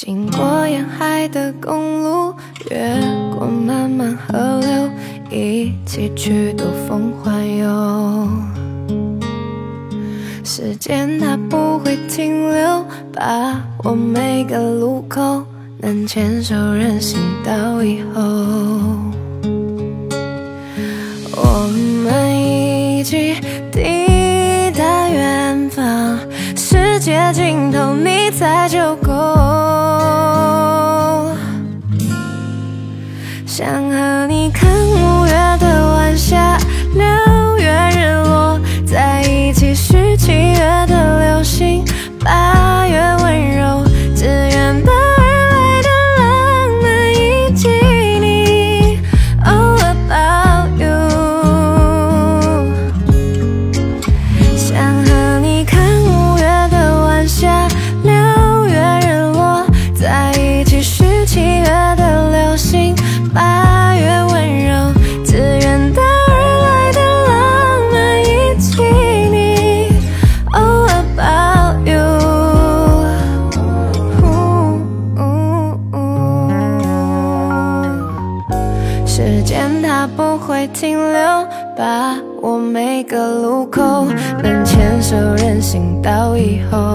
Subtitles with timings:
[0.00, 2.32] 经过沿海的公路
[2.70, 2.78] 越
[3.36, 4.88] 过漫漫河流
[5.28, 8.28] 一起去兜风环游。
[10.44, 15.42] 时间它不会停留把握每个路口
[15.78, 18.22] 能牵手任性到以后。
[21.34, 21.68] 我
[22.04, 23.34] 们一起
[23.72, 26.16] 抵达远方
[26.54, 28.94] 世界尽头你在就
[34.28, 36.47] 你看五月的晚霞
[79.18, 81.44] 时间它不会停留，
[81.76, 84.06] 把我每个路口，
[84.40, 86.87] 能牵手任性到以后。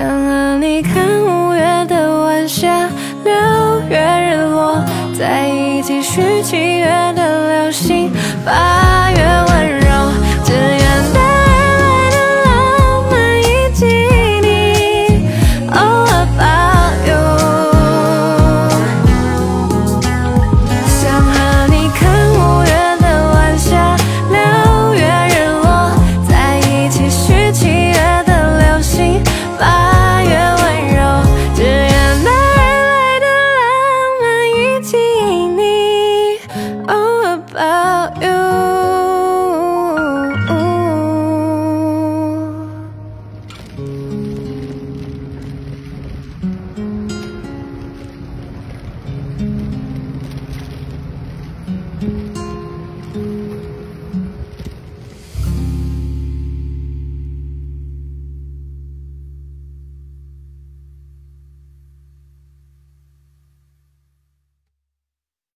[0.00, 2.88] 想和你看五月的晚霞，
[3.22, 3.32] 六
[3.90, 8.10] 月日落，在一起许七月的流星。
[8.42, 8.89] 把。